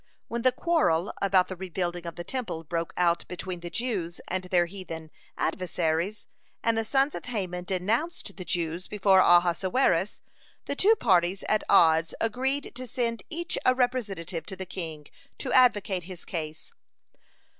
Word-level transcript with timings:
When 0.29 0.41
the 0.41 0.51
quarrel 0.51 1.13
about 1.21 1.47
the 1.47 1.55
rebuilding 1.55 2.07
of 2.07 2.15
the 2.15 2.23
Temple 2.23 2.63
broke 2.63 2.91
out 2.97 3.23
between 3.27 3.59
the 3.59 3.69
Jews 3.69 4.19
and 4.27 4.45
their 4.45 4.65
heathen 4.65 5.11
adversaries, 5.37 6.25
and 6.63 6.75
the 6.75 6.83
sons 6.83 7.13
of 7.13 7.25
Haman 7.25 7.65
denounced 7.65 8.35
the 8.35 8.43
Jews 8.43 8.87
before 8.87 9.19
Ahasuerus, 9.19 10.23
the 10.65 10.75
two 10.75 10.95
parties 10.95 11.43
at 11.47 11.63
odds 11.69 12.15
agreed 12.19 12.71
to 12.73 12.87
send 12.87 13.21
each 13.29 13.59
a 13.63 13.75
representative 13.75 14.47
to 14.47 14.55
the 14.55 14.65
king, 14.65 15.05
to 15.37 15.53
advocate 15.53 16.05
his 16.05 16.25
case. 16.25 16.71